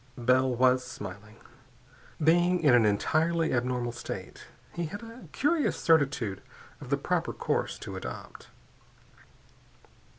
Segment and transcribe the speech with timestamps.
[0.17, 1.35] Bell was smiling.
[2.19, 6.41] Being in an entirely abnormal state, he had a curious certitude
[6.81, 8.47] of the proper course to adopt.